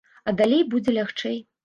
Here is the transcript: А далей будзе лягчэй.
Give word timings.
А 0.29 0.31
далей 0.39 0.63
будзе 0.71 0.95
лягчэй. 0.97 1.37